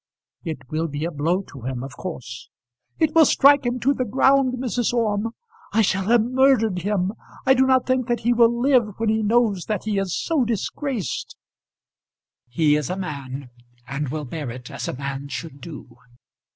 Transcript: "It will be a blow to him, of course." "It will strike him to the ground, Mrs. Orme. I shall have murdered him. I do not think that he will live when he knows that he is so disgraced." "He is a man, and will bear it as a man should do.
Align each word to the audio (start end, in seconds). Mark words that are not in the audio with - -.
"It 0.43 0.67
will 0.71 0.87
be 0.87 1.05
a 1.05 1.11
blow 1.11 1.43
to 1.43 1.61
him, 1.61 1.83
of 1.83 1.95
course." 1.95 2.49
"It 2.97 3.13
will 3.13 3.23
strike 3.23 3.67
him 3.67 3.79
to 3.81 3.93
the 3.93 4.03
ground, 4.03 4.55
Mrs. 4.55 4.93
Orme. 4.95 5.27
I 5.73 5.83
shall 5.83 6.05
have 6.05 6.23
murdered 6.23 6.79
him. 6.79 7.11
I 7.45 7.53
do 7.53 7.67
not 7.67 7.85
think 7.85 8.07
that 8.07 8.21
he 8.21 8.33
will 8.33 8.51
live 8.59 8.95
when 8.97 9.09
he 9.09 9.21
knows 9.21 9.65
that 9.65 9.83
he 9.83 9.99
is 9.99 10.17
so 10.19 10.43
disgraced." 10.43 11.37
"He 12.49 12.75
is 12.75 12.89
a 12.89 12.97
man, 12.97 13.51
and 13.87 14.09
will 14.09 14.25
bear 14.25 14.49
it 14.49 14.71
as 14.71 14.87
a 14.87 14.97
man 14.97 15.27
should 15.27 15.61
do. 15.61 15.99